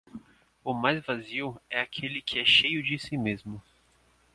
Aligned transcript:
O 0.65 0.73
mais 0.73 1.05
vazio 1.05 1.61
é 1.69 1.79
aquele 1.79 2.23
que 2.23 2.39
é 2.39 2.43
cheio 2.43 2.81
de 2.81 2.97
si 2.97 3.15
mesmo. 3.19 3.61